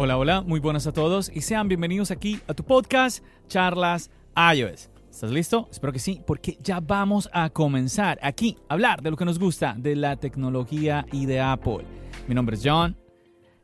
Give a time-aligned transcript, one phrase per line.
[0.00, 4.12] Hola, hola, muy buenas a todos y sean bienvenidos aquí a tu podcast Charlas
[4.54, 4.90] iOS.
[5.10, 5.66] ¿Estás listo?
[5.72, 9.40] Espero que sí, porque ya vamos a comenzar aquí a hablar de lo que nos
[9.40, 11.84] gusta de la tecnología y de Apple.
[12.28, 12.96] Mi nombre es John.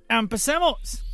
[0.08, 1.13] ¡Empecemos!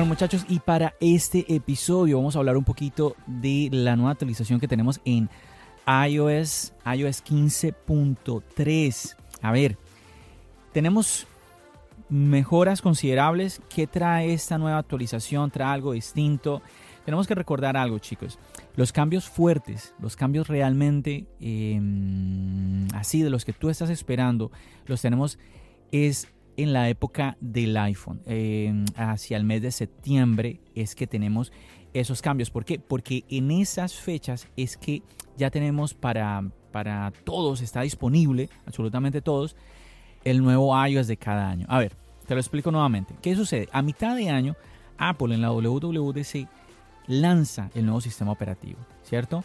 [0.00, 4.58] Bueno muchachos, y para este episodio vamos a hablar un poquito de la nueva actualización
[4.58, 5.28] que tenemos en
[5.86, 9.16] iOS, iOS 15.3.
[9.42, 9.76] A ver,
[10.72, 11.26] tenemos
[12.08, 13.60] mejoras considerables.
[13.68, 15.50] ¿Qué trae esta nueva actualización?
[15.50, 16.62] ¿Trae algo distinto?
[17.04, 18.38] Tenemos que recordar algo, chicos.
[18.76, 24.50] Los cambios fuertes, los cambios realmente em, así de los que tú estás esperando,
[24.86, 25.38] los tenemos
[25.92, 26.26] es
[26.62, 28.20] en la época del iPhone.
[28.96, 31.52] hacia el mes de septiembre es que tenemos
[31.92, 32.50] esos cambios.
[32.50, 32.78] ¿Por qué?
[32.78, 35.02] Porque en esas fechas es que
[35.36, 39.56] ya tenemos para, para todos, está disponible, absolutamente todos,
[40.24, 41.66] el nuevo iOS de cada año.
[41.68, 43.14] A ver, te lo explico nuevamente.
[43.22, 43.68] ¿Qué sucede?
[43.72, 44.56] A mitad de año,
[44.98, 46.46] Apple en la WWDC
[47.06, 49.42] lanza el nuevo sistema operativo, ¿cierto?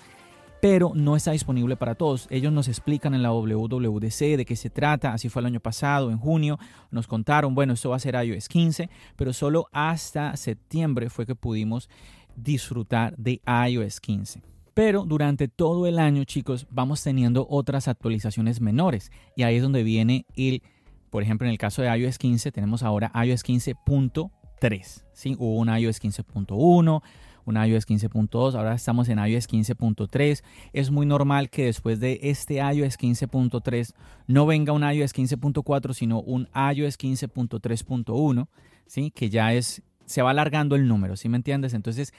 [0.68, 2.26] Pero no está disponible para todos.
[2.32, 6.10] Ellos nos explican en la WWDC de qué se trata, así fue el año pasado,
[6.10, 6.58] en junio,
[6.90, 11.36] nos contaron, bueno, esto va a ser iOS 15, pero solo hasta septiembre fue que
[11.36, 11.88] pudimos
[12.36, 14.42] disfrutar de iOS 15.
[14.74, 19.12] Pero durante todo el año, chicos, vamos teniendo otras actualizaciones menores.
[19.36, 20.64] Y ahí es donde viene el,
[21.12, 25.04] por ejemplo, en el caso de iOS 15, tenemos ahora iOS 15.3.
[25.14, 25.36] ¿sí?
[25.38, 27.04] Hubo un iOS 15.1,
[27.46, 30.44] un iOS 15.2, ahora estamos en iOS 15.3.
[30.74, 33.94] Es muy normal que después de este iOS 15.3
[34.28, 38.48] no venga un iOS 15.4, sino un iOS 15.3.1,
[38.88, 39.12] ¿sí?
[39.12, 41.74] que ya es, se va alargando el número, ¿sí me entiendes?
[41.74, 42.14] Entonces,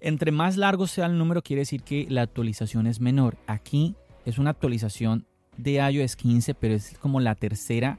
[0.00, 3.36] entre más largo sea el número, quiere decir que la actualización es menor.
[3.46, 7.98] Aquí es una actualización de iOS 15, pero es como la tercera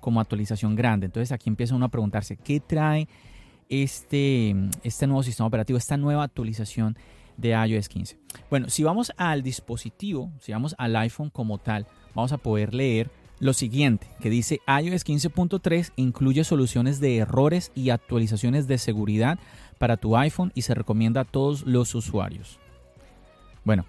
[0.00, 1.06] como actualización grande.
[1.06, 3.08] Entonces aquí empieza uno a preguntarse, ¿qué trae
[3.72, 6.96] este, este nuevo sistema operativo, esta nueva actualización
[7.38, 8.18] de iOS 15.
[8.50, 13.10] Bueno, si vamos al dispositivo, si vamos al iPhone como tal, vamos a poder leer
[13.40, 19.38] lo siguiente, que dice iOS 15.3 incluye soluciones de errores y actualizaciones de seguridad
[19.78, 22.60] para tu iPhone y se recomienda a todos los usuarios.
[23.64, 23.86] Bueno,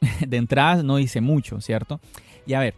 [0.26, 2.00] de entrada no dice mucho, ¿cierto?
[2.46, 2.74] Y a ver,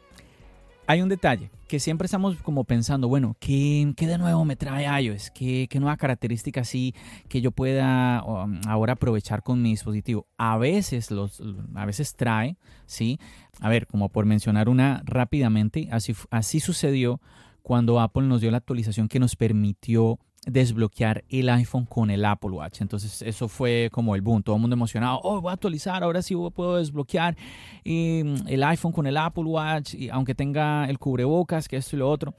[0.89, 5.31] hay un detalle que siempre estamos como pensando, bueno, ¿qué, de nuevo me trae iOS?
[5.31, 6.95] ¿Qué, ¿Qué, nueva característica así
[7.29, 10.27] que yo pueda um, ahora aprovechar con mi dispositivo?
[10.39, 11.43] A veces, los,
[11.75, 12.57] a veces trae,
[12.87, 13.21] ¿sí?
[13.61, 17.21] A ver, como por mencionar una rápidamente, así, así sucedió
[17.63, 22.51] cuando Apple nos dio la actualización que nos permitió desbloquear el iPhone con el Apple
[22.51, 22.81] Watch.
[22.81, 26.23] Entonces eso fue como el boom, todo el mundo emocionado, oh, voy a actualizar, ahora
[26.23, 27.37] sí puedo desbloquear
[27.85, 31.99] mm, el iPhone con el Apple Watch, y aunque tenga el cubrebocas, que esto y
[31.99, 32.35] lo otro.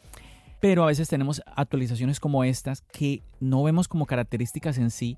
[0.60, 5.16] Pero a veces tenemos actualizaciones como estas que no vemos como características en sí,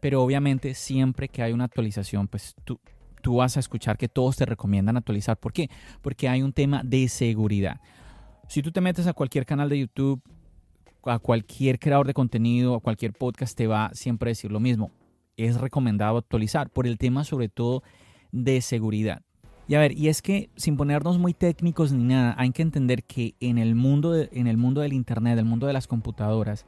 [0.00, 2.78] pero obviamente siempre que hay una actualización, pues tú,
[3.22, 5.38] tú vas a escuchar que todos te recomiendan actualizar.
[5.38, 5.70] ¿Por qué?
[6.02, 7.80] Porque hay un tema de seguridad.
[8.46, 10.20] Si tú te metes a cualquier canal de YouTube,
[11.06, 14.90] a cualquier creador de contenido, a cualquier podcast te va siempre a decir lo mismo.
[15.36, 17.82] Es recomendado actualizar por el tema sobre todo
[18.32, 19.22] de seguridad.
[19.66, 23.04] Y a ver, y es que sin ponernos muy técnicos ni nada, hay que entender
[23.04, 26.66] que en el mundo, en el mundo del Internet, el mundo de las computadoras,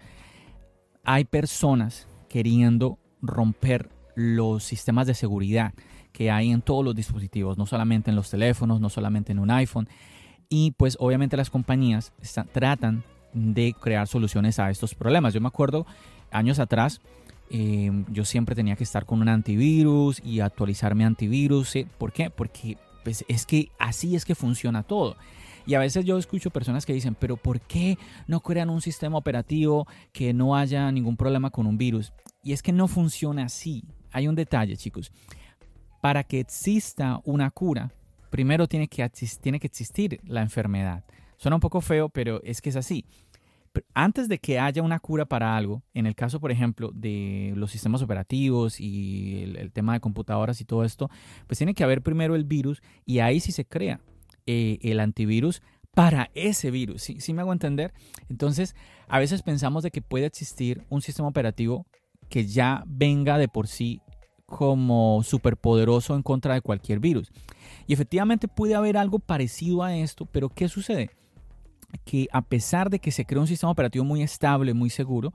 [1.04, 5.74] hay personas queriendo romper los sistemas de seguridad
[6.12, 9.50] que hay en todos los dispositivos, no solamente en los teléfonos, no solamente en un
[9.50, 9.88] iPhone.
[10.48, 12.14] Y pues obviamente las compañías
[12.52, 13.04] tratan
[13.36, 15.34] de crear soluciones a estos problemas.
[15.34, 15.86] Yo me acuerdo
[16.30, 17.00] años atrás,
[17.50, 21.74] eh, yo siempre tenía que estar con un antivirus y actualizar mi antivirus.
[21.98, 22.30] ¿Por qué?
[22.30, 25.16] Porque pues, es que así es que funciona todo.
[25.66, 29.18] Y a veces yo escucho personas que dicen, pero ¿por qué no crean un sistema
[29.18, 32.12] operativo que no haya ningún problema con un virus?
[32.42, 33.84] Y es que no funciona así.
[34.12, 35.10] Hay un detalle, chicos.
[36.00, 37.92] Para que exista una cura,
[38.30, 39.08] primero tiene que,
[39.40, 41.04] tiene que existir la enfermedad.
[41.36, 43.04] Suena un poco feo, pero es que es así.
[43.94, 47.70] Antes de que haya una cura para algo, en el caso, por ejemplo, de los
[47.70, 51.10] sistemas operativos y el, tema de computadoras y todo esto,
[51.46, 54.00] pues tiene que haber primero el virus y ahí sí se crea
[54.46, 55.62] eh, el antivirus
[55.94, 57.02] para ese virus.
[57.02, 57.20] ¿sí?
[57.20, 57.92] ¿Sí me hago entender?
[58.28, 58.74] Entonces,
[59.08, 61.86] a veces pensamos de que puede existir un sistema operativo
[62.28, 64.00] que ya venga de por sí
[64.46, 67.32] como superpoderoso en contra de cualquier virus.
[67.86, 71.10] Y efectivamente puede haber algo parecido a esto, pero ¿qué sucede?
[72.04, 75.32] Que a pesar de que se crea un sistema operativo muy estable, muy seguro,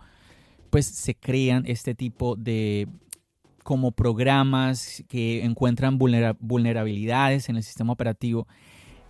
[0.69, 2.87] pues se crean este tipo de
[3.63, 8.47] como programas que encuentran vulnerabilidades en el sistema operativo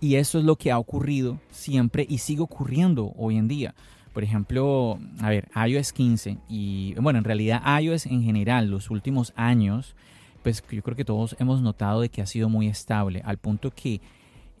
[0.02, 3.74] y eso es lo que ha ocurrido siempre y sigue ocurriendo hoy en día.
[4.12, 9.32] Por ejemplo, a ver, iOS 15 y bueno, en realidad iOS en general, los últimos
[9.36, 9.94] años,
[10.42, 13.70] pues yo creo que todos hemos notado de que ha sido muy estable, al punto
[13.70, 14.00] que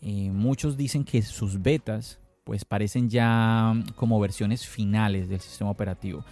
[0.00, 2.20] eh, muchos dicen que sus betas
[2.52, 6.22] pues parecen ya como versiones finales del sistema operativo.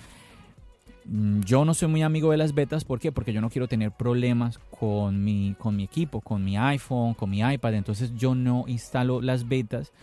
[1.07, 3.11] Mm, yo no soy muy amigo de las betas, ¿por qué?
[3.11, 7.31] Porque yo no quiero tener problemas con mi, con mi equipo, con mi iPhone, con
[7.31, 9.95] mi iPad, entonces yo no instalo las betas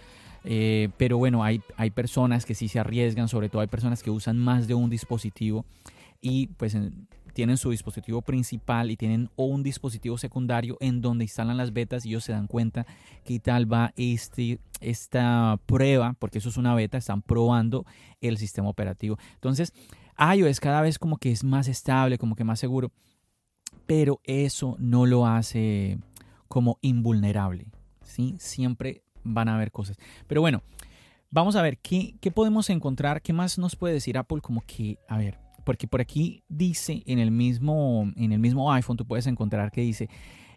[0.43, 4.09] eh, pero bueno, hay, hay personas que sí se arriesgan, sobre todo hay personas que
[4.09, 5.65] usan más de un dispositivo
[6.19, 6.75] y pues
[7.37, 12.09] tienen su dispositivo principal y tienen un dispositivo secundario en donde instalan las betas y
[12.09, 12.87] ellos se dan cuenta
[13.23, 17.85] que tal va este, esta prueba, porque eso es una beta, están probando
[18.21, 19.19] el sistema operativo.
[19.35, 19.71] Entonces,
[20.17, 22.91] iOS cada vez como que es más estable, como que más seguro,
[23.85, 25.99] pero eso no lo hace
[26.47, 27.67] como invulnerable.
[28.01, 28.33] ¿sí?
[28.39, 29.99] Siempre van a haber cosas.
[30.25, 30.63] Pero bueno,
[31.29, 34.97] vamos a ver ¿qué, qué podemos encontrar, qué más nos puede decir Apple como que,
[35.07, 35.37] a ver,
[35.67, 39.81] porque por aquí dice en el mismo, en el mismo iPhone tú puedes encontrar que
[39.81, 40.09] dice,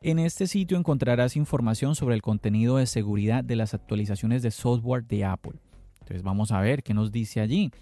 [0.02, 5.04] en este sitio encontrarás información sobre el contenido de seguridad de las actualizaciones de software
[5.04, 5.54] de Apple.
[5.94, 7.72] Entonces vamos a ver qué nos dice allí.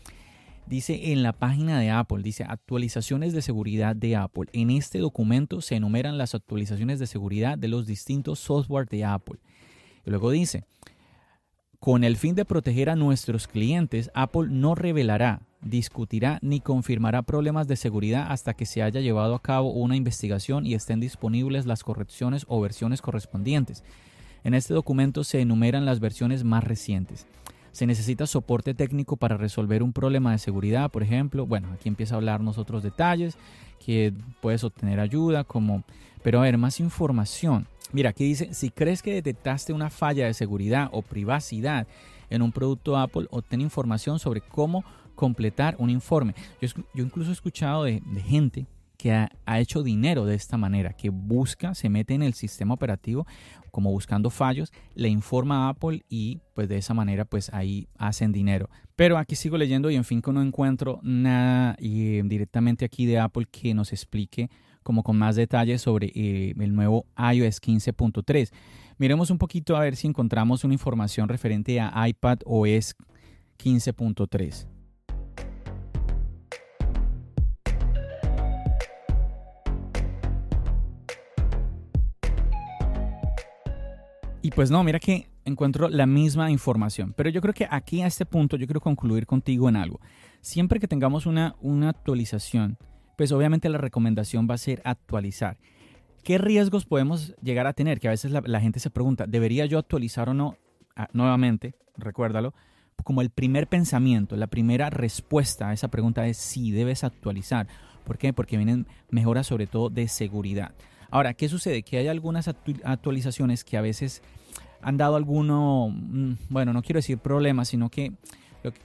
[0.65, 4.47] Dice en la página de Apple, dice actualizaciones de seguridad de Apple.
[4.55, 9.39] En este documento se enumeran las actualizaciones de seguridad de los distintos software de Apple.
[10.07, 10.65] Y luego dice,
[11.79, 17.66] con el fin de proteger a nuestros clientes, Apple no revelará, discutirá ni confirmará problemas
[17.66, 21.82] de seguridad hasta que se haya llevado a cabo una investigación y estén disponibles las
[21.82, 23.82] correcciones o versiones correspondientes.
[24.44, 27.26] En este documento se enumeran las versiones más recientes.
[27.72, 31.46] Se necesita soporte técnico para resolver un problema de seguridad, por ejemplo.
[31.46, 33.37] Bueno, aquí empieza a hablarnos otros detalles
[33.84, 35.84] que puedes obtener ayuda, como,
[36.22, 37.66] pero a ver, más información.
[37.93, 41.87] Mira, aquí dice, si crees que detectaste una falla de seguridad o privacidad
[42.31, 44.84] en un producto Apple, obtén información sobre cómo
[45.19, 46.32] completar un informe.
[46.62, 49.29] Yo, incluso he escuchado de, gente que ha,
[49.59, 53.26] hecho dinero de esta manera, que busca, se mete en el sistema operativo
[53.73, 58.31] como buscando fallos, le informa a Apple y pues de esa manera pues ahí hacen
[58.31, 58.70] dinero.
[58.94, 63.19] Pero aquí sigo leyendo y en fin que no encuentro nada y, directamente aquí de
[63.19, 64.49] Apple que nos explique
[64.85, 68.53] como con más detalles sobre eh, el nuevo iOS 15.3.
[68.99, 72.94] Miremos un poquito a ver si encontramos una información referente a iPad OS
[73.59, 74.78] 15.3.
[84.43, 87.13] Y pues no, mira que encuentro la misma información.
[87.17, 90.01] Pero yo creo que aquí a este punto yo quiero concluir contigo en algo.
[90.41, 92.79] Siempre que tengamos una, una actualización
[93.19, 95.59] pues obviamente la recomendación va a ser actualizar.
[96.23, 97.99] ¿Qué riesgos podemos llegar a tener?
[97.99, 100.57] Que a veces la, gente se pregunta, ¿debería yo actualizar o no?
[100.95, 102.55] Ah, nuevamente, recuérdalo,
[103.03, 107.67] como el primer pensamiento, la primera respuesta a esa pregunta es sí, debes actualizar.
[108.05, 108.33] ¿Por qué?
[108.33, 110.73] Porque vienen mejoras sobre todo de seguridad.
[111.10, 111.82] Ahora, ¿qué sucede?
[111.82, 114.22] Que hay algunas actualizaciones que a veces
[114.82, 118.12] han dado alguno, mm, bueno, no quiero decir problemas, sino que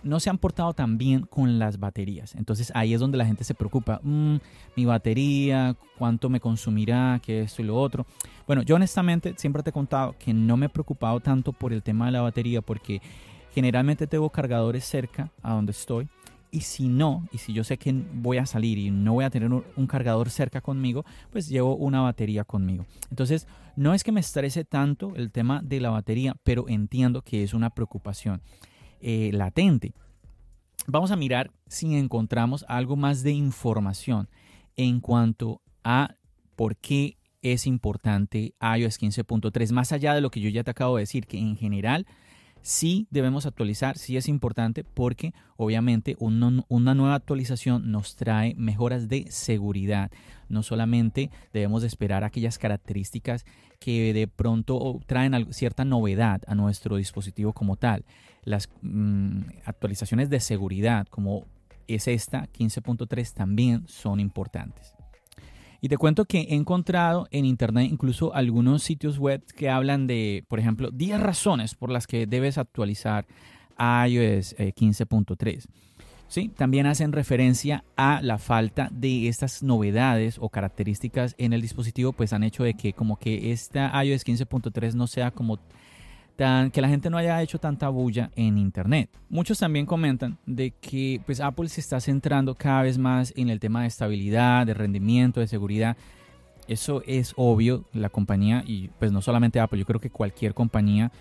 [0.03, 2.35] no se han portado tan bien con las baterías.
[2.35, 3.99] Entonces ahí es donde la gente se preocupa.
[4.03, 4.37] Mm,
[4.75, 8.05] mi batería, cuánto me consumirá, que esto y lo otro.
[8.47, 11.83] Bueno, yo honestamente siempre te he contado que no me he preocupado tanto por el
[11.83, 13.01] tema de la batería porque
[13.53, 16.07] generalmente tengo cargadores cerca a donde estoy.
[16.53, 19.31] Y si no, y si yo sé que voy a salir y no voy a
[19.31, 22.85] tener un cargador cerca conmigo, pues llevo una batería conmigo.
[23.09, 27.41] Entonces, no es que me estrese tanto el tema de la batería, pero entiendo que
[27.41, 28.43] es una preocupación.
[29.01, 29.93] Eh, latente.
[30.85, 34.29] Vamos a mirar si encontramos algo más de información
[34.75, 36.15] en cuanto a
[36.55, 40.97] por qué es importante iOS 15.3, más allá de lo que yo ya te acabo
[40.97, 42.05] de decir, que en general
[42.63, 49.27] sí debemos actualizar, sí es importante porque obviamente una nueva actualización nos trae mejoras de
[49.29, 50.09] seguridad.
[50.49, 53.45] No solamente debemos esperar aquellas características
[53.79, 58.05] que de pronto traen cierta novedad a nuestro dispositivo como tal.
[58.43, 61.45] Las mm, actualizaciones de seguridad como
[61.87, 64.95] es esta 15.3 también son importantes.
[65.83, 70.45] Y te cuento que he encontrado en internet incluso algunos sitios web que hablan de,
[70.47, 73.25] por ejemplo, 10 razones por las que debes actualizar
[73.75, 75.45] a iOS 15.3.
[75.45, 75.61] Eh,
[76.29, 82.13] sí, también hacen referencia a la falta de estas novedades o características en el dispositivo,
[82.13, 85.59] pues han hecho de que como que esta iOS 15.3 no sea como
[86.35, 89.09] que la gente no haya hecho tanta bulla en internet.
[89.29, 93.59] Muchos también comentan de que pues Apple se está centrando cada vez más en el
[93.59, 95.95] tema de estabilidad, de rendimiento, de seguridad.
[96.67, 101.11] Eso es obvio, la compañía y pues no solamente Apple, yo creo que cualquier compañía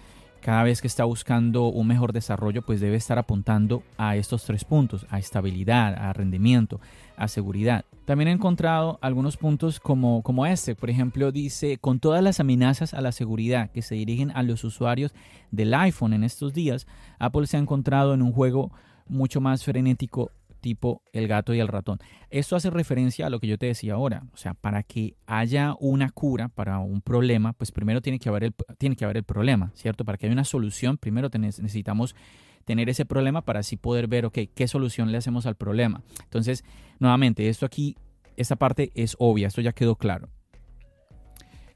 [0.43, 4.65] cada vez que está buscando un mejor desarrollo, pues debe estar apuntando a estos tres
[4.65, 6.81] puntos, a estabilidad, a rendimiento,
[7.17, 7.85] a seguridad.
[8.05, 12.93] También he encontrado algunos puntos como, como este, por ejemplo, dice, con todas las amenazas
[12.93, 15.15] a la seguridad que se dirigen a los usuarios
[15.53, 16.89] del iPhone en estos días,
[17.21, 18.73] Apple se ha encontrado en un juego
[19.07, 20.33] mucho más frenético
[20.63, 21.99] tipo el gato y el ratón.
[22.31, 24.23] Esto hace referencia a lo que yo te decía ahora.
[24.33, 28.45] O sea, para que haya una cura para un problema, pues primero tiene que haber
[28.45, 30.07] el, tiene que haber el problema, ¿cierto?
[30.07, 32.17] Para que haya una solución, primero necesitamos
[32.65, 36.03] tener ese problema para así poder ver, ok, qué solución le hacemos al problema.
[36.23, 36.65] Entonces,
[36.99, 37.97] nuevamente, esto aquí,
[38.37, 40.31] esta parte es obvia, esto ya quedó claro.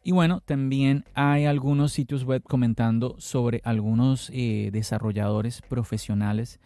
[0.04, 6.60] Y bueno, también hay algunos sitios web comentando sobre algunos eh, desarrolladores profesionales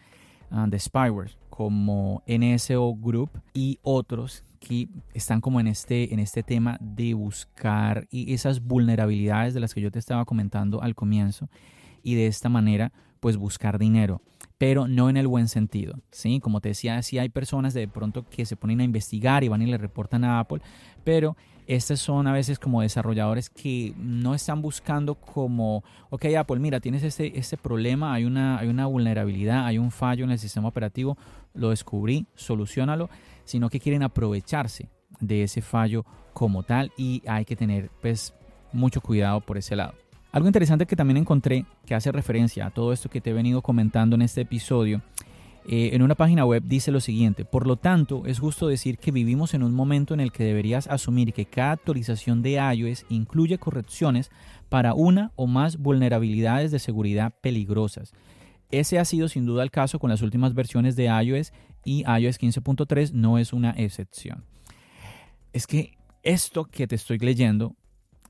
[0.51, 6.41] ah, de spyware como NSO Group y otros que están como en este, en este
[6.41, 11.49] tema de buscar esas vulnerabilidades de las que yo te estaba comentando al comienzo
[12.01, 14.21] y de esta manera pues buscar dinero
[14.61, 16.39] pero no en el buen sentido, ¿sí?
[16.39, 19.63] Como te decía, sí hay personas de pronto que se ponen a investigar y van
[19.63, 20.61] y le reportan a Apple,
[21.03, 26.79] pero estas son a veces como desarrolladores que no están buscando como, ok Apple, mira,
[26.79, 30.67] tienes este, este problema, hay una, hay una vulnerabilidad, hay un fallo en el sistema
[30.67, 31.17] operativo,
[31.55, 33.09] lo descubrí, solucionalo,
[33.45, 34.89] sino que quieren aprovecharse
[35.19, 38.35] de ese fallo como tal y hay que tener pues
[38.73, 39.95] mucho cuidado por ese lado.
[40.31, 43.61] Algo interesante que también encontré que hace referencia a todo esto que te he venido
[43.61, 45.01] comentando en este episodio,
[45.67, 49.11] eh, en una página web dice lo siguiente, por lo tanto es justo decir que
[49.11, 53.59] vivimos en un momento en el que deberías asumir que cada actualización de iOS incluye
[53.59, 54.31] correcciones
[54.69, 58.13] para una o más vulnerabilidades de seguridad peligrosas.
[58.71, 61.51] Ese ha sido sin duda el caso con las últimas versiones de iOS
[61.83, 64.45] y iOS 15.3 no es una excepción.
[65.51, 67.75] Es que esto que te estoy leyendo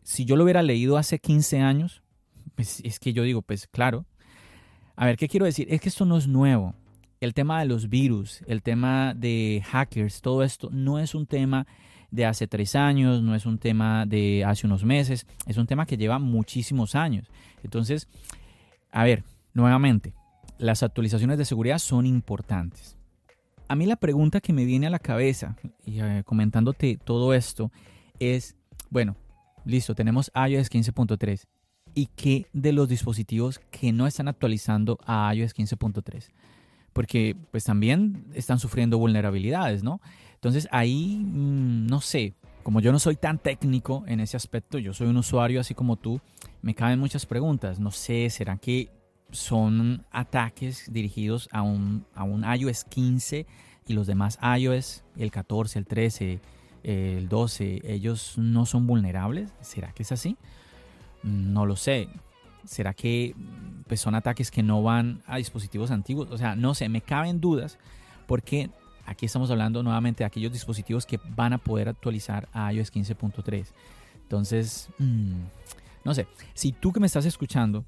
[0.04, 2.02] si yo lo hubiera leído hace 15 años,
[2.56, 4.06] pues es que yo digo, pues claro.
[4.96, 5.68] A ver, ¿qué quiero decir?
[5.70, 6.76] Es que esto no es nuevo.
[7.20, 11.68] El tema de los virus, el tema de hackers, todo esto no es un tema
[12.10, 15.86] de hace tres años, no es un tema de hace unos meses, es un tema
[15.86, 17.28] que lleva muchísimos años.
[17.64, 18.08] Entonces,
[18.92, 20.14] a ver, nuevamente,
[20.58, 22.98] las actualizaciones de seguridad son importantes.
[23.68, 25.56] A mí la pregunta que me viene a la cabeza,
[25.86, 27.72] y eh, comentándote todo esto,
[28.20, 28.56] es,
[28.90, 29.16] bueno,
[29.66, 31.46] Listo, tenemos iOS 15.3.
[31.94, 36.32] ¿Y qué de los dispositivos que no están actualizando a iOS 15.3?
[36.94, 40.02] Porque pues también están sufriendo vulnerabilidades, ¿no?
[40.34, 44.94] Entonces ahí, mm, no sé, como yo no soy tan técnico en ese aspecto, yo
[44.94, 46.22] soy un usuario así como tú,
[46.62, 47.80] me caben muchas preguntas.
[47.80, 48.90] No sé, ¿será que
[49.32, 53.46] son ataques dirigidos a un, a un iOS 15
[53.88, 56.40] y los demás iOS, el 14, el 13,
[56.84, 59.54] el 12, ellos no son vulnerables.
[59.62, 60.38] ¿Será que es así?
[61.24, 62.10] No lo sé.
[62.66, 63.36] ¿Será que
[63.88, 66.30] pues, son ataques que no van a dispositivos antiguos?
[66.32, 67.78] O sea, no sé, me caben dudas
[68.28, 68.70] porque
[69.06, 73.68] aquí estamos hablando nuevamente de aquellos dispositivos que van a poder actualizar a iOS 15.3.
[74.24, 75.42] Entonces, mm,
[76.06, 77.86] no sé, si tú que me estás escuchando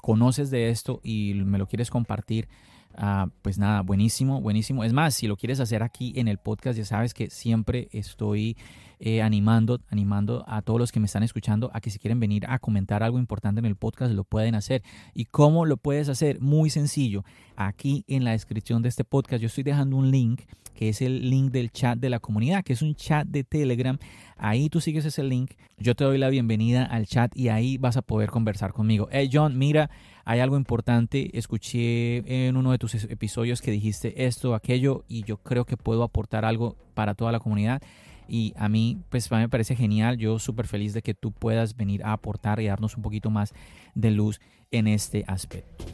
[0.00, 2.48] conoces de esto y me lo quieres compartir,
[2.94, 4.84] Ah, pues nada, buenísimo, buenísimo.
[4.84, 8.56] Es más, si lo quieres hacer aquí en el podcast, ya sabes que siempre estoy
[9.04, 12.44] eh, animando, animando a todos los que me están escuchando a que si quieren venir
[12.46, 14.84] a comentar algo importante en el podcast, lo pueden hacer.
[15.12, 16.40] ¿Y cómo lo puedes hacer?
[16.40, 17.24] Muy sencillo.
[17.56, 20.42] Aquí en la descripción de este podcast yo estoy dejando un link
[20.76, 23.98] que es el link del chat de la comunidad, que es un chat de Telegram.
[24.36, 27.96] Ahí tú sigues ese link, yo te doy la bienvenida al chat y ahí vas
[27.96, 29.08] a poder conversar conmigo.
[29.10, 29.90] Hey John, mira,
[30.24, 35.38] hay algo importante, escuché en uno de tus episodios que dijiste esto, aquello, y yo
[35.38, 37.82] creo que puedo aportar algo para toda la comunidad.
[38.32, 40.16] Y a mí pues me parece genial.
[40.16, 43.52] Yo súper feliz de que tú puedas venir a aportar y darnos un poquito más
[43.94, 45.84] de luz en este aspecto.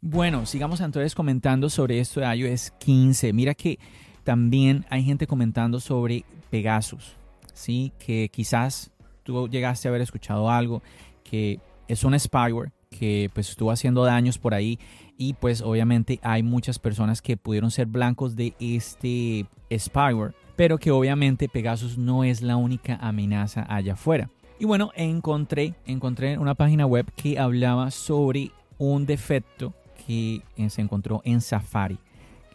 [0.00, 3.32] Bueno, sigamos entonces comentando sobre esto de iOS 15.
[3.32, 3.80] Mira que
[4.22, 7.16] también hay gente comentando sobre Pegasus,
[7.52, 7.92] ¿sí?
[7.98, 8.92] Que quizás
[9.24, 10.80] tú llegaste a haber escuchado algo,
[11.24, 14.78] que es un spyware que pues estuvo haciendo daños por ahí
[15.16, 20.90] y pues obviamente hay muchas personas que pudieron ser blancos de este spyware, pero que
[20.90, 24.30] obviamente Pegasus no es la única amenaza allá afuera.
[24.58, 29.74] Y bueno, encontré, encontré una página web que hablaba sobre un defecto
[30.06, 31.98] que eh, se encontró en Safari.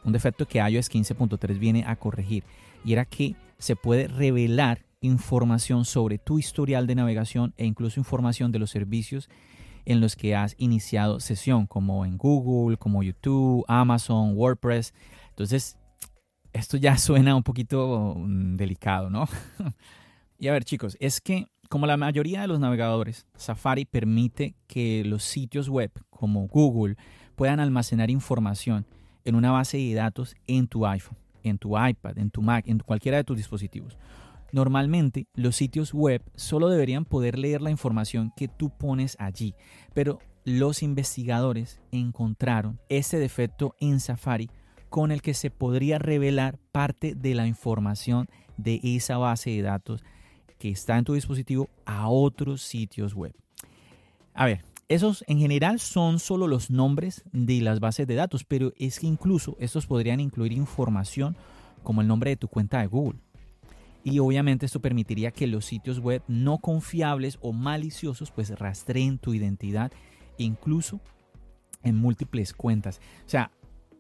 [0.04, 2.44] Un defecto que iOS 15.3 viene a corregir.
[2.84, 8.52] Y era que se puede revelar información sobre tu historial de navegación e incluso información
[8.52, 9.30] de los servicios
[9.86, 14.94] en los que has iniciado sesión, como en Google, como YouTube, Amazon, WordPress.
[15.30, 15.78] Entonces,
[16.54, 19.28] esto ya suena un poquito mm, delicado, ¿no?
[20.40, 25.04] y a ver, chicos, es que como la mayoría de los navegadores, Safari permite que
[25.04, 25.92] los sitios web
[26.24, 26.96] como Google,
[27.36, 28.86] puedan almacenar información
[29.26, 32.80] en una base de datos en tu iPhone, en tu iPad, en tu Mac, en
[32.80, 33.98] cualquiera de tus dispositivos.
[34.54, 39.56] Normalmente los sitios web solo deberían poder leer la información que tú pones allí,
[39.96, 44.52] pero los investigadores encontraron ese defecto en Safari
[44.90, 50.04] con el que se podría revelar parte de la información de esa base de datos
[50.60, 53.34] que está en tu dispositivo a otros sitios web.
[54.36, 58.72] A ver, esos en general son solo los nombres de las bases de datos, pero
[58.78, 61.36] es que incluso estos podrían incluir información
[61.82, 63.20] como el nombre de tu cuenta de Google.
[64.04, 69.34] Y obviamente esto permitiría que los sitios web no confiables o maliciosos pues rastreen tu
[69.34, 69.92] identidad
[70.38, 71.00] incluso
[71.84, 73.00] en múltiples cuentas.
[73.26, 73.52] O sea,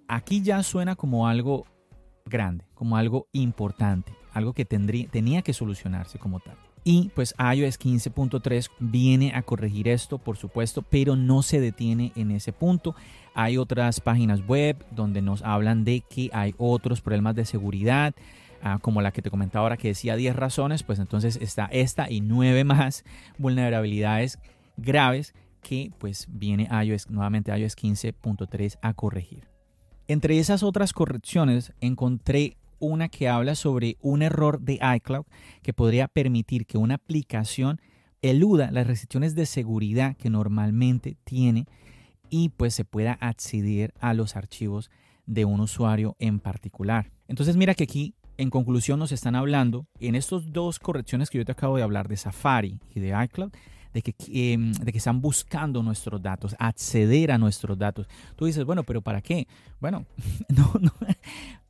[0.07, 1.65] aquí ya suena como algo
[2.25, 6.57] grande, como algo importante, algo que tendría, tenía que solucionarse como tal.
[6.85, 12.31] Y pues iOS 15.3 viene a corregir esto, por supuesto, pero no se detiene en
[12.31, 12.93] ese punto.
[13.33, 18.13] Hay otras páginas web donde nos hablan de que hay otros problemas de seguridad,
[18.63, 22.09] ah, como la que te comentaba ahora que decía 10 razones, pues entonces está esta
[22.09, 23.03] y 9 más
[23.37, 24.39] vulnerabilidades
[24.77, 29.47] graves que pues viene iOS, nuevamente iOS 15.3 a corregir.
[30.07, 35.25] Entre esas otras correcciones encontré una que habla sobre un error de iCloud
[35.61, 37.79] que podría permitir que una aplicación
[38.21, 41.65] eluda las restricciones de seguridad que normalmente tiene
[42.29, 44.91] y pues se pueda acceder a los archivos
[45.25, 47.11] de un usuario en particular.
[47.27, 51.45] Entonces mira que aquí en conclusión nos están hablando en estas dos correcciones que yo
[51.45, 53.51] te acabo de hablar de Safari y de iCloud,
[53.93, 58.07] de que, em, de que están buscando nuestros datos, acceder a nuestros datos.
[58.35, 59.47] Tú dices, bueno, pero ¿para qué?
[59.79, 60.05] Bueno,
[60.49, 60.91] no, no,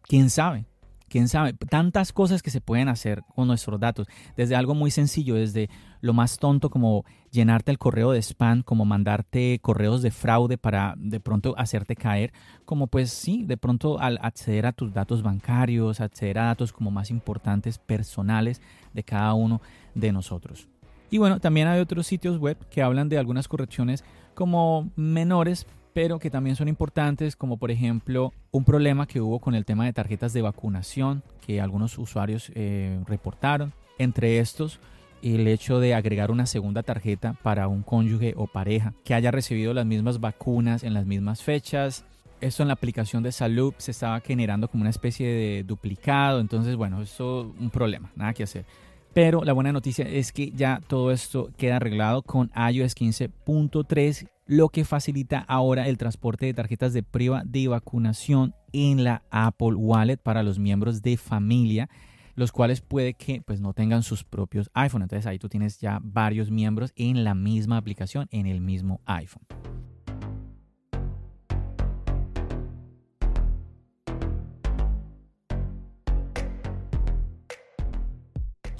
[0.01, 0.65] quién sabe
[1.13, 5.35] quién sabe, tantas cosas que se pueden hacer con nuestros datos, desde algo muy sencillo,
[5.35, 5.69] desde
[6.01, 10.95] lo más tonto como llenarte el correo de spam, como mandarte correos de fraude para
[10.97, 12.33] de pronto hacerte caer,
[12.65, 16.89] como pues sí, de pronto al acceder a tus datos bancarios, acceder a datos como
[16.89, 18.59] más importantes, personales
[18.95, 19.61] de cada uno
[19.93, 20.67] de nosotros.
[21.11, 26.19] Y bueno, también hay otros sitios web que hablan de algunas correcciones como menores, pero
[26.19, 29.93] que también son importantes, como por ejemplo un problema que hubo con el tema de
[29.93, 33.73] tarjetas de vacunación que algunos usuarios eh, reportaron.
[33.99, 34.79] Entre estos,
[35.21, 39.73] el hecho de agregar una segunda tarjeta para un cónyuge o pareja que haya recibido
[39.73, 42.05] las mismas vacunas en las mismas fechas.
[42.41, 46.41] Esto en la aplicación de salud se estaba generando como una especie de duplicado.
[46.41, 48.65] Entonces, bueno, eso es un problema, nada que hacer.
[49.13, 54.69] Pero la buena noticia es que ya todo esto queda arreglado con iOS 15.3 lo
[54.69, 60.17] que facilita ahora el transporte de tarjetas de prueba de vacunación en la Apple Wallet
[60.17, 61.89] para los miembros de familia,
[62.35, 65.03] los cuales puede que pues no tengan sus propios iPhone.
[65.03, 69.45] Entonces ahí tú tienes ya varios miembros en la misma aplicación, en el mismo iPhone.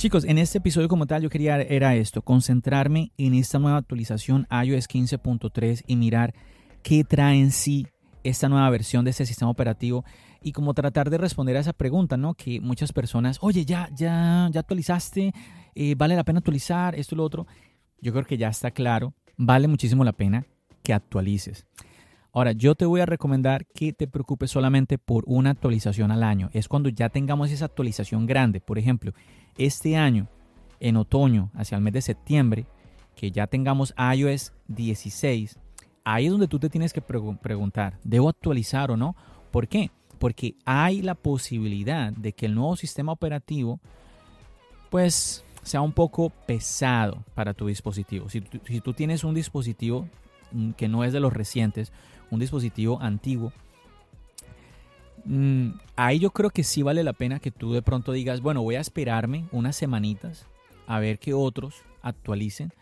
[0.04, 4.46] Chicos, en este episodio como tal yo quería era esto, concentrarme en esta nueva actualización
[4.52, 6.34] iOS 15.3 y mirar
[6.82, 7.88] qué trae en sí
[8.22, 10.04] esta nueva versión de este sistema operativo
[10.42, 12.34] y como tratar de responder a esa pregunta, ¿no?
[12.34, 15.32] Que muchas personas, oye, ya, ya, ya actualizaste,
[15.74, 17.48] eh, vale la pena actualizar, esto y lo otro.
[18.02, 20.46] Yo creo que ya está claro, vale muchísimo la pena
[20.84, 21.66] que actualices.
[22.36, 26.50] Ahora, yo te voy a recomendar que te preocupes solamente por una actualización al año.
[26.52, 28.60] Es cuando ya tengamos esa actualización grande.
[28.60, 29.14] Por ejemplo,
[29.56, 30.28] este año,
[30.80, 32.66] en otoño, hacia el mes de septiembre,
[33.16, 35.60] que ya tengamos iOS 16,
[36.04, 39.16] ahí es donde tú te tienes que preguntar, ¿debo actualizar o no?
[39.52, 39.92] ¿Por qué?
[40.18, 43.80] Porque hay la posibilidad de que el nuevo sistema operativo,
[44.90, 48.28] pues, sea un poco pesado para tu dispositivo.
[48.30, 50.08] Si, tú tienes un dispositivo
[50.52, 51.94] mm, que no es de los recientes,
[52.34, 53.52] un dispositivo antiguo,
[55.26, 58.62] mm, ahí yo creo que sí vale la pena que tú de pronto digas, bueno,
[58.62, 60.48] voy a esperarme unas semanitas
[60.88, 62.74] a ver que otros actualicen,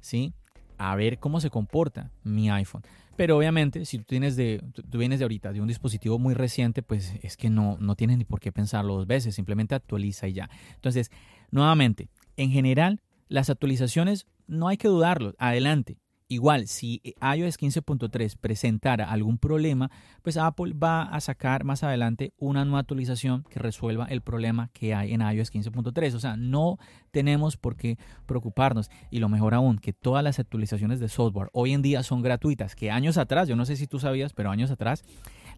[0.00, 0.32] ¿sí?
[0.78, 2.82] A ver cómo se comporta mi iPhone.
[3.16, 6.82] Pero obviamente, si tú, tienes de, tú vienes de ahorita de un dispositivo muy reciente,
[6.82, 10.32] pues es que no, no tienes ni por qué pensarlo dos veces, simplemente actualiza y
[10.32, 10.50] ya.
[10.74, 11.12] Entonces,
[11.52, 15.96] nuevamente, en general, las actualizaciones no hay que dudarlo, adelante.
[16.26, 19.90] Igual, si iOS 15.3 presentara algún problema,
[20.22, 24.94] pues Apple va a sacar más adelante una nueva actualización que resuelva el problema que
[24.94, 26.14] hay en iOS 15.3.
[26.14, 26.78] O sea, no
[27.10, 28.90] tenemos por qué preocuparnos.
[29.10, 32.74] Y lo mejor aún, que todas las actualizaciones de software hoy en día son gratuitas,
[32.74, 35.04] que años atrás, yo no sé si tú sabías, pero años atrás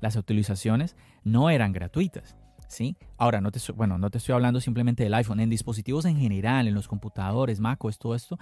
[0.00, 2.35] las actualizaciones no eran gratuitas.
[2.68, 2.96] ¿Sí?
[3.16, 6.66] Ahora, no te, bueno, no te estoy hablando simplemente del iPhone, en dispositivos en general,
[6.66, 8.40] en los computadores, MacOS, todo esto,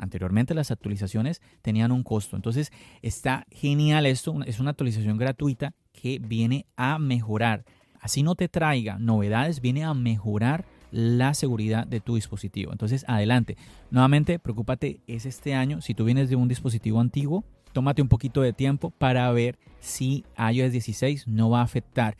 [0.00, 2.36] Anteriormente las actualizaciones tenían un costo.
[2.36, 4.34] Entonces está genial esto.
[4.46, 7.64] Es una actualización gratuita que viene a mejorar.
[8.00, 12.72] Así no te traiga novedades, viene a mejorar la seguridad de tu dispositivo.
[12.72, 13.56] Entonces adelante.
[13.90, 15.82] Nuevamente, preocúpate, es este año.
[15.82, 20.24] Si tú vienes de un dispositivo antiguo, tómate un poquito de tiempo para ver si
[20.38, 22.16] iOS 16 no va a afectar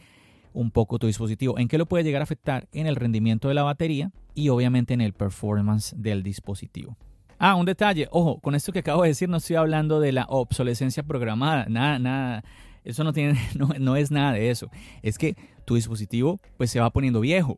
[0.53, 1.59] un poco tu dispositivo.
[1.59, 2.69] ¿En qué lo puede llegar a afectar?
[2.73, 6.97] En el rendimiento de la batería y obviamente en el performance del dispositivo.
[7.43, 10.27] Ah, un detalle, ojo, con esto que acabo de decir no estoy hablando de la
[10.29, 12.45] obsolescencia programada, nada, nada,
[12.85, 13.41] eso no tiene,
[13.79, 14.71] no, es nada de eso.
[15.01, 17.57] Es que tu dispositivo pues se va poniendo viejo.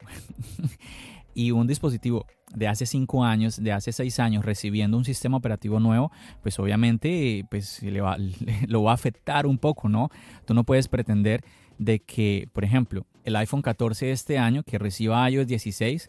[1.35, 5.81] y un dispositivo de hace 5 años, de hace 6 años, recibiendo un sistema operativo
[5.81, 6.13] nuevo,
[6.45, 8.17] pues obviamente pues, le va,
[8.69, 10.11] lo va a afectar un poco, ¿no?
[10.45, 11.43] Tú no puedes pretender
[11.79, 16.09] de que, por ejemplo, el iPhone 14 de este año, que reciba iOS 16,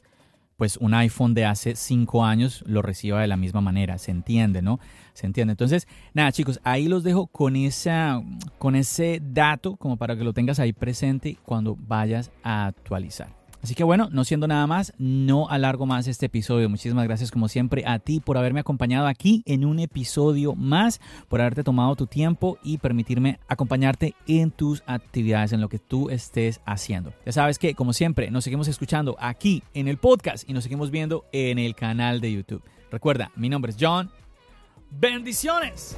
[0.58, 3.98] pues un iPhone de hace cinco años lo reciba de la misma manera.
[3.98, 4.80] Se entiende, ¿no?
[5.14, 5.52] Se entiende.
[5.52, 8.22] Entonces, nada, chicos, ahí los dejo con, esa,
[8.60, 13.43] con ese dato como para que lo tengas ahí presente cuando vayas a actualizar.
[13.64, 16.68] Así que bueno, no siendo nada más, no alargo más este episodio.
[16.68, 21.00] Muchísimas gracias como siempre a ti por haberme acompañado aquí en un episodio más,
[21.30, 26.10] por haberte tomado tu tiempo y permitirme acompañarte en tus actividades, en lo que tú
[26.10, 27.14] estés haciendo.
[27.26, 30.92] Ya sabes que como siempre nos seguimos escuchando aquí en el podcast y nos seguimos
[30.92, 32.64] viendo en el canal de YouTube.
[32.92, 34.12] Recuerda, mi nombre es John.
[34.92, 35.98] Bendiciones.